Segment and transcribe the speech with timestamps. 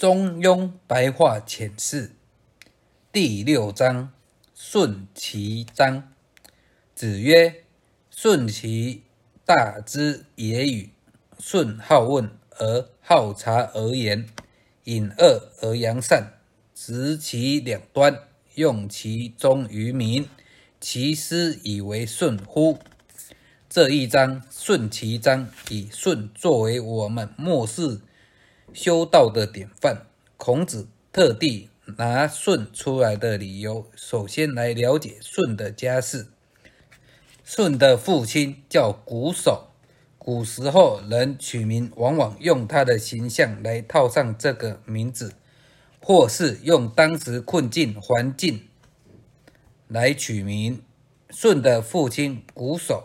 [0.00, 2.12] 中庸白话浅释
[3.12, 4.10] 第六章：
[4.54, 6.10] 顺其章。
[6.94, 7.64] 子曰
[8.10, 9.02] ：“顺其
[9.44, 10.88] 大之也与？
[11.38, 14.26] 顺好问而好察而言，
[14.84, 16.32] 隐恶而扬善，
[16.74, 18.20] 执其两端，
[18.54, 20.26] 用其中于民，
[20.80, 22.78] 其斯以为顺乎？”
[23.68, 28.00] 这一章“顺其章”以顺作为我们末世。
[28.72, 31.68] 修道的典范，孔子特地
[31.98, 33.86] 拿舜出来的理由。
[33.96, 36.28] 首先来了解舜的家世。
[37.44, 39.62] 舜的父亲叫瞽叟，
[40.18, 45.34] 古时候人取名往往用他的形象来套上这个名字，
[46.00, 48.68] 或是用当时困境环境
[49.88, 50.82] 来取名。
[51.28, 53.02] 舜的父亲瞽叟，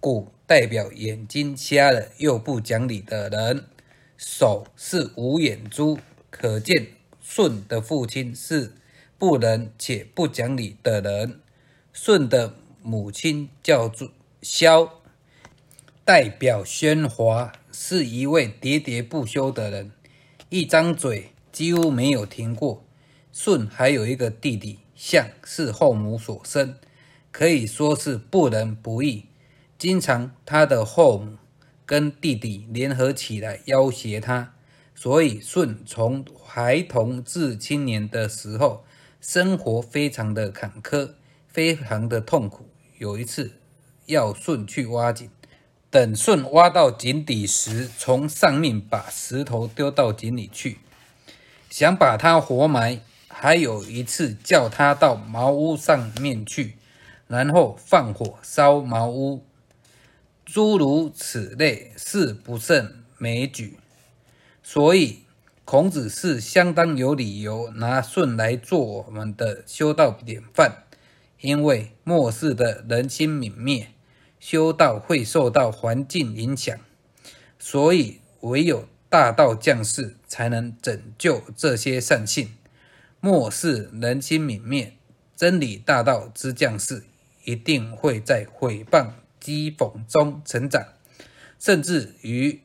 [0.00, 3.64] 瞽代表眼睛瞎了又不讲理的人。
[4.22, 5.98] 手是无眼珠，
[6.28, 6.88] 可见
[7.22, 8.74] 舜的父亲是
[9.16, 11.40] 不仁且不讲理的人。
[11.94, 14.10] 舜的母亲叫做
[14.42, 15.00] 萧，
[16.04, 19.90] 代表喧哗，是一位喋喋不休的人，
[20.50, 22.84] 一张嘴几乎没有停过。
[23.32, 26.74] 舜还有一个弟弟象，是后母所生，
[27.32, 29.24] 可以说是不仁不义，
[29.78, 31.38] 经常他的后母。
[31.90, 34.54] 跟弟弟联合起来要挟他，
[34.94, 38.84] 所以舜从孩童至青年的时候，
[39.20, 41.14] 生活非常的坎坷，
[41.48, 42.68] 非常的痛苦。
[42.98, 43.54] 有一次，
[44.06, 45.28] 要舜去挖井，
[45.90, 50.78] 等舜挖到井底时，从上面把石头丢到井里去，
[51.68, 53.00] 想把他活埋。
[53.26, 56.76] 还有一次，叫他到茅屋上面去，
[57.26, 59.44] 然后放火烧茅屋。
[60.52, 63.78] 诸如此类是不胜枚举，
[64.64, 65.20] 所以
[65.64, 70.82] 孔子是相当有理由拿舜来做我们的修道典范。
[71.40, 73.92] 因为末世的人心泯灭，
[74.40, 76.76] 修道会受到环境影响，
[77.60, 82.50] 所以唯有大道降世才能拯救这些善性。
[83.20, 84.96] 末世人心泯灭，
[85.36, 87.04] 真理大道之降世
[87.44, 89.10] 一定会在毁谤。
[89.40, 90.86] 讥讽中成长，
[91.58, 92.60] 甚至于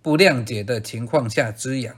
[0.00, 1.96] 不谅解的情况下滋养，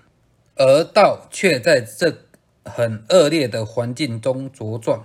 [0.54, 2.22] 而道却在这
[2.65, 5.04] 很恶劣的环境中茁壮。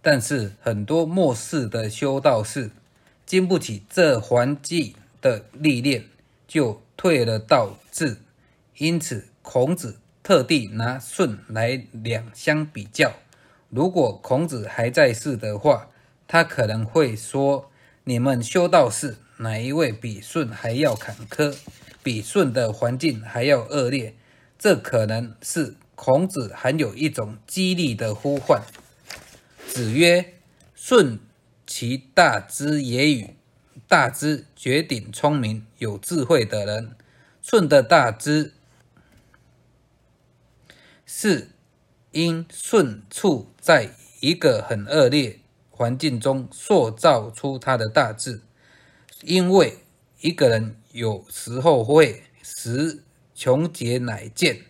[0.00, 2.70] 但是很多末世的修道士
[3.24, 6.04] 经不起这环境的历练，
[6.46, 8.18] 就退了道志。
[8.78, 13.12] 因此，孔子特地拿舜来两相比较。
[13.68, 15.88] 如果孔子还在世的话，
[16.28, 17.70] 他可能会说。
[18.04, 21.56] 你们修道士哪一位比舜还要坎坷，
[22.02, 24.16] 比舜的环境还要恶劣？
[24.58, 28.62] 这可能是孔子含有一种激励的呼唤。
[29.68, 30.34] 子曰
[30.74, 31.20] ：“舜
[31.64, 33.36] 其大之也与？
[33.86, 36.96] 大之绝顶聪明有智慧的人。
[37.40, 38.52] 舜的大之，
[41.06, 41.50] 是
[42.10, 43.90] 因舜处在
[44.20, 45.38] 一个很恶劣。”
[45.82, 48.40] 环境中塑造出他的大志，
[49.24, 49.78] 因为
[50.20, 53.02] 一个人有时候会识
[53.34, 54.60] 穷劫乃见，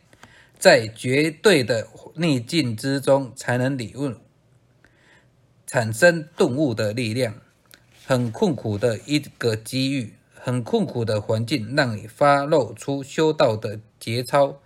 [0.59, 4.15] 在绝对的逆境之中才能领悟，
[5.67, 7.35] 产生顿悟的力量。
[8.07, 14.59] 很困苦的一个机遇，很困苦的环境，让你发露出修道的节操。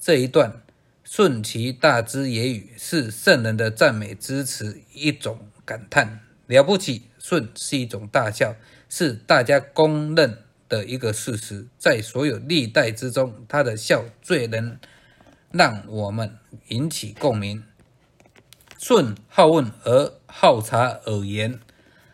[0.00, 0.62] 这一段
[1.04, 5.51] 顺其大之言语，是圣人的赞美之词一种。
[5.72, 8.54] 感叹了不起，舜是一种大孝，
[8.90, 10.36] 是大家公认
[10.68, 11.66] 的一个事实。
[11.78, 14.78] 在所有历代之中，他的孝最能
[15.50, 16.36] 让我们
[16.68, 17.64] 引起共鸣。
[18.76, 21.58] 舜好问而好察而言，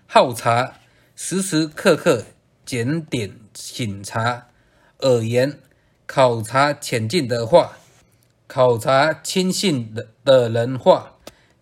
[0.06, 0.74] 好察
[1.16, 2.24] 时时刻刻
[2.64, 4.46] 检点醒察，
[4.98, 5.58] 而言
[6.06, 7.78] 考察浅近的话，
[8.46, 11.17] 考察亲信的的人话。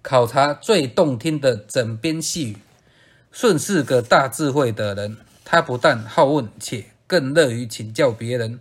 [0.08, 2.58] 考察最动听的枕边细语。
[3.32, 8.60] 舜是个大智慧的人，他不但好问，且更乐于请教别人。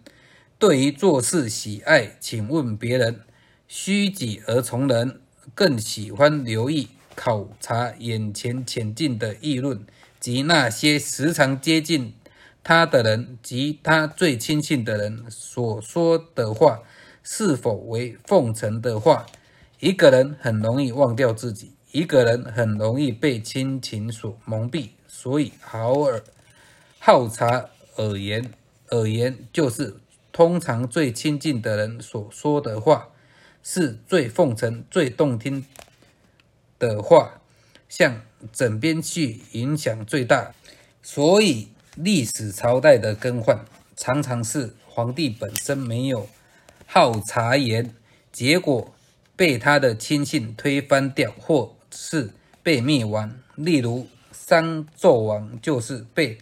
[0.57, 3.19] 对于做事，喜爱请问别人，
[3.67, 5.21] 虚己而从人，
[5.53, 9.85] 更喜欢留意考察眼前前进的议论
[10.19, 12.15] 及那些时常接近
[12.63, 16.79] 他的人及他最亲近的人所说的话，
[17.21, 19.27] 是否为奉承的话。
[19.79, 26.23] 一个人很容易忘掉自己，一个人很容易被亲情所蒙蔽，所以好耳
[26.99, 28.51] 好察耳言，
[28.91, 29.97] 耳言就是
[30.31, 33.09] 通常最亲近的人所说的话，
[33.61, 35.65] 是最奉承、最动听
[36.79, 37.41] 的话，
[37.89, 38.21] 向
[38.53, 40.53] 枕边去影响最大。
[41.03, 46.27] 所以，历史朝代的更换，常常是皇帝本身没有
[46.87, 47.93] 好察言，
[48.31, 48.94] 结果
[49.35, 52.31] 被他的亲信推翻掉，或是
[52.63, 53.37] 被灭亡。
[53.55, 56.37] 例如，商纣王就是被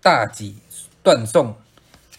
[0.00, 0.58] 大己
[1.02, 1.56] 断送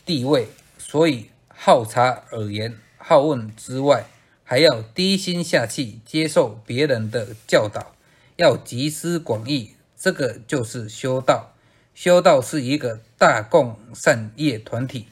[0.05, 4.05] 地位，所以好察耳言、好问之外，
[4.43, 7.95] 还要低心下气接受别人的教导，
[8.35, 9.71] 要集思广益。
[9.97, 11.53] 这个就是修道。
[11.95, 15.07] 修道是一个大共善业团体，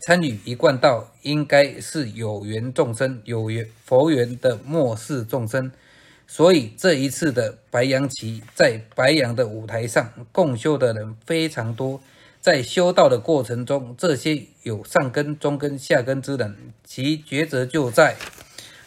[0.00, 5.70] 参与一贯道应该是有缘众生、有缘佛缘的末世众生。
[6.26, 12.00] 所以这一次的白羊旗，在白羊的舞台上共修的人非常多。
[12.40, 18.16] 在修道的过程中，这些有上根、中根、下根之人，其抉择就在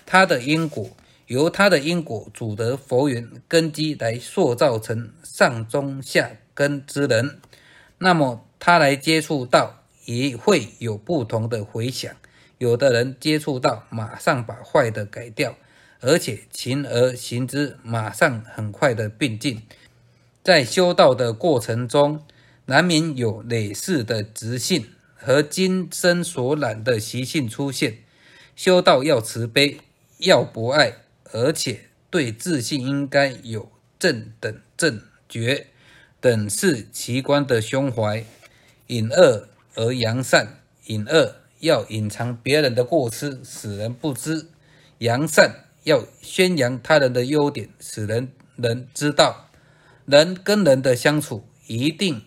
[0.06, 0.90] 他的因果。
[1.28, 7.40] 由他的因果主得佛缘根基来塑造成上中下根之人，
[8.00, 9.81] 那么他来接触到
[10.18, 12.14] 也会有不同的回响。
[12.58, 15.56] 有的人接触到马上把坏的改掉，
[16.00, 19.62] 而且勤而行之，马上很快的并进。
[20.44, 22.24] 在修道的过程中，
[22.66, 28.00] 难免有累世的直性和今生所染的习性出现。
[28.56, 29.80] 修道要慈悲，
[30.20, 30.98] 要博爱。
[31.34, 35.68] 而且对自信应该有正等正觉
[36.20, 38.26] 等是奇观的胸怀，
[38.88, 40.58] 引恶而扬善。
[40.88, 44.48] 隐恶要隐藏别人的过失，使人不知；
[44.98, 49.48] 扬善要宣扬他人的优点，使人人知道。
[50.06, 52.24] 人跟人的相处，一定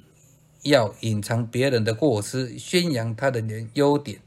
[0.62, 4.20] 要隐藏别人的过失，宣扬他的人优点。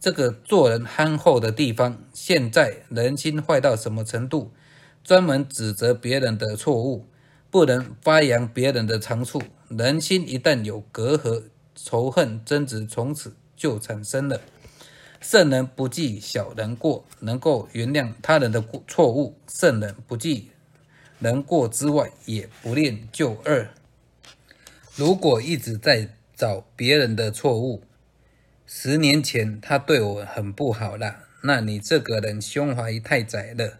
[0.00, 4.52] 这个做人憨厚的地方，现在人心坏到什么程度？
[5.04, 7.06] 专门指责别人的错误，
[7.50, 9.42] 不能发扬别人的长处。
[9.68, 11.42] 人心一旦有隔阂、
[11.74, 14.40] 仇恨、争执，从此就产生了。
[15.20, 20.50] 圣人不计小人过，能够原谅他人的过错误；圣人不计
[21.20, 23.68] 人过之外，也不念旧恶。
[24.96, 27.82] 如果一直在找别人的错误，
[28.66, 33.78] 十年前他对我很不好了，那你这个人胸怀太窄了。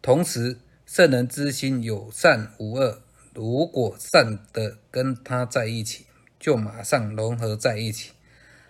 [0.00, 3.02] 同时，圣人之心有善无恶，
[3.34, 6.05] 如果善的跟他在一起，
[6.46, 8.12] 就马上融合在一起；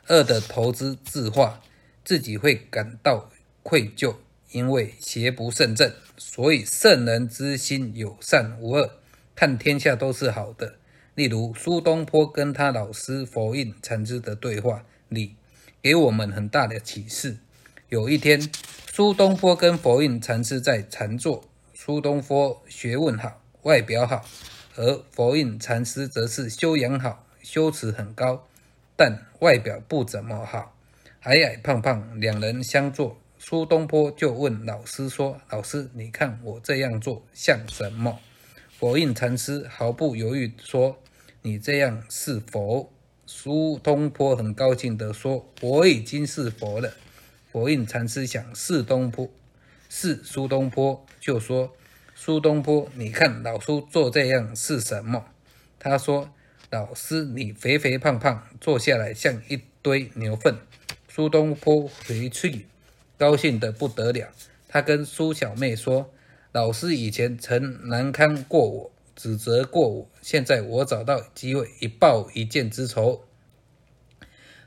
[0.08, 1.60] 恶的投资自化，
[2.02, 3.30] 自己会感到
[3.62, 4.16] 愧疚，
[4.50, 5.92] 因为邪不胜正。
[6.16, 8.92] 所以，圣人之心有善无恶，
[9.34, 10.76] 看天下都是好的。
[11.14, 15.36] 例如苏东坡跟他老师佛印禅师的对话里。
[15.82, 17.36] 给我们很大的启示。
[17.90, 18.50] 有一天，
[18.90, 21.44] 苏东坡跟佛印禅师在禅坐。
[21.74, 24.24] 苏东坡学问好，外表好，
[24.76, 28.44] 而佛印禅师则是修养好，修持很高，
[28.96, 30.74] 但外表不怎么好，
[31.20, 32.20] 矮矮胖胖。
[32.20, 38.18] 两人相坐，苏东坡就问老师说：“老师，你看我这样做像什么？”
[38.76, 41.00] 佛印禅师毫不犹豫说
[41.42, 42.92] ：“你这样是佛。”
[43.26, 46.94] 苏东坡很高兴地说：“我已经是佛了。”
[47.52, 49.30] 佛印禅师想是东坡，
[49.88, 51.76] 是苏东坡，就说
[52.16, 55.26] ：“苏东坡，你看老苏做这样是什么？”
[55.78, 56.30] 他说
[56.70, 60.58] ：“老师，你肥肥胖胖，坐下来像一堆牛粪。”
[61.08, 62.66] 苏东坡回去
[63.16, 64.28] 高兴得不得了，
[64.68, 66.10] 他跟苏小妹说
[66.52, 73.24] ：“老师以前曾难堪过我。”指责过我，现在我找到机会一报一箭之仇。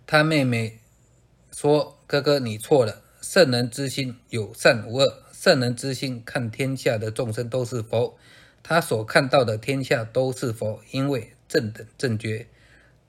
[0.07, 0.79] 他妹妹
[1.51, 3.03] 说：“哥哥，你错了。
[3.21, 8.17] 圣人之心有善无恶，圣人之心看天下的众生都是佛，
[8.63, 12.47] 他所看到的天下都是佛，因为正等正觉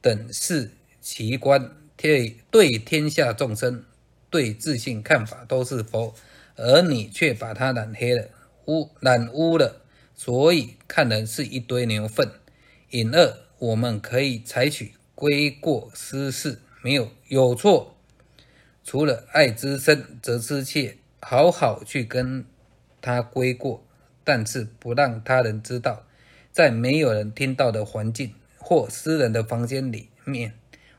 [0.00, 3.84] 等是奇观，对对天下众生
[4.28, 6.14] 对自信看法都是佛，
[6.56, 8.28] 而你却把它染黑了，
[8.66, 9.82] 污染污了。”
[10.16, 12.30] 所以看人是一堆牛粪，
[12.90, 17.96] 隐二我们可以采取归过失事，没有有错。
[18.84, 22.44] 除了爱之深则之切，好好去跟
[23.00, 23.82] 他归过，
[24.22, 26.04] 但是不让他人知道，
[26.50, 30.54] 在没有人听到的环境或私人的房间里面，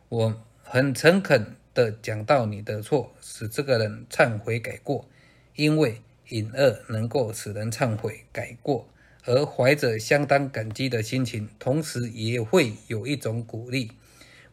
[0.10, 5.08] 我很诚恳的讲到你的错，使这个人忏悔改过，
[5.55, 8.88] 因为隐恶能够使人忏悔改过。
[9.24, 13.91] 而怀着相当感激的心情，同时也会有一种鼓励，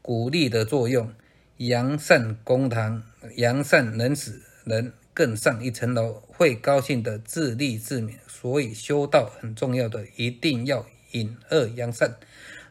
[0.03, 1.11] 鼓励的作用，
[1.57, 3.03] 扬善公堂，
[3.37, 8.13] 扬善能使人更上一层楼，会高兴的自立自勉。
[8.29, 12.15] 所以修道很重要的，一定要隐恶扬善。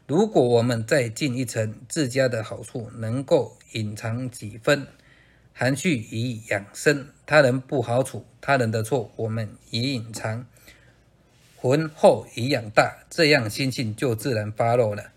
[0.06, 4.86] 如果我们再进一层，自家的好处能够隐藏几分，
[5.52, 10.46] 含蓄以养生；他人不好处，他人的错我们以隐藏，
[11.54, 15.12] 浑厚以养大，这样心性就自然发露了。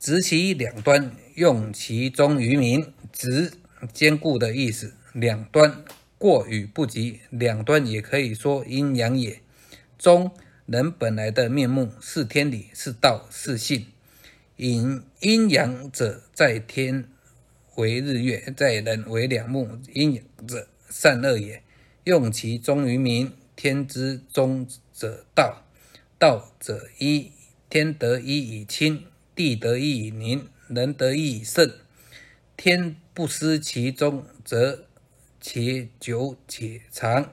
[0.00, 2.92] 执其两端，用其中于民。
[3.12, 3.52] 执
[3.92, 5.84] 坚固的意思，两端
[6.18, 9.40] 过与不及，两端也可以说阴阳也。
[9.98, 10.30] 中
[10.66, 13.86] 人本来的面目是天理，是道，是性。
[14.56, 17.08] 阴阴阳者在天
[17.74, 19.78] 为日月，在人为两目。
[19.92, 21.62] 阴阳者善恶也。
[22.04, 25.64] 用其中于民，天之中者道，
[26.18, 27.32] 道者一，
[27.68, 29.04] 天得一以清，
[29.34, 31.72] 地得一以宁，人得一以圣。
[32.56, 34.84] 天不失其中，则
[35.46, 37.24] 且久且长；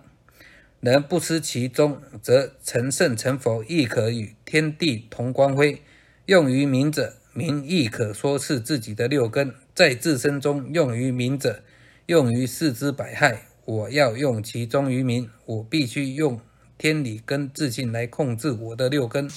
[0.82, 5.82] 人不失其中，则成圣成佛，亦可与天地同光辉。
[6.26, 11.64] 用于民者，民亦可说是自己的六根，在自身中用于民者，
[12.08, 13.44] 用于四肢百害。
[13.64, 16.42] 我要用其中于民，我必须用
[16.78, 19.32] 天理跟自信来控制我的六根。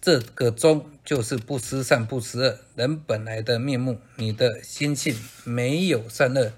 [0.00, 3.98] 这个中就是不失善不失恶，人本来的面目。
[4.16, 5.14] 你的心性
[5.44, 6.54] 没有善恶，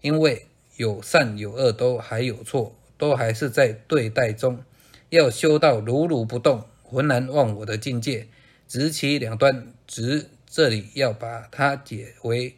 [0.00, 0.46] 因为
[0.80, 4.64] 有善有恶都还有错，都还是在对待中。
[5.10, 8.28] 要修到如如不动、浑然忘我的境界，
[8.66, 9.74] 执其两端。
[9.86, 12.56] 执这里要把它解为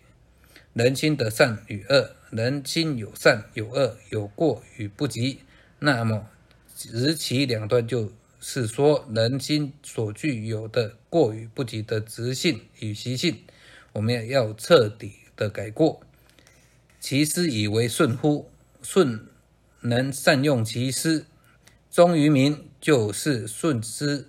[0.73, 2.15] 人心的善与恶。
[2.31, 5.41] 人心有善有恶，有过与不及。
[5.81, 6.29] 那么
[6.77, 13.41] 执其两端就是说人心所具有的过与不及的直性与习性，
[13.93, 16.01] 我们要彻底的改过。
[17.03, 18.49] 其师以为顺乎？
[18.81, 19.27] 顺
[19.81, 21.27] 能善用其师，
[21.91, 24.29] 忠于民就是顺之，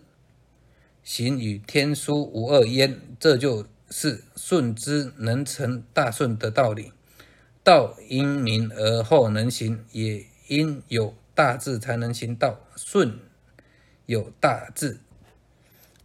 [1.04, 3.00] 行与天书无二焉。
[3.20, 6.92] 这就是顺之能成大顺的道理。
[7.64, 12.60] 道因民而后能行，也因有大智才能行道。
[12.76, 13.20] 顺
[14.08, 15.00] 有大智，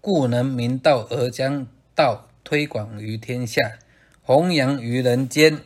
[0.03, 3.79] 故能明道而将道推广于天下，
[4.21, 5.63] 弘扬于人间。